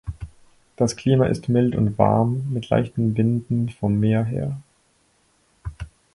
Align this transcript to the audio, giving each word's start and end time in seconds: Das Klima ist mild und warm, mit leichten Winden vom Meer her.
Das 0.77 0.95
Klima 0.95 1.27
ist 1.27 1.47
mild 1.47 1.75
und 1.75 1.99
warm, 1.99 2.51
mit 2.51 2.71
leichten 2.71 3.15
Winden 3.17 3.69
vom 3.69 3.99
Meer 3.99 4.23
her. 4.25 4.59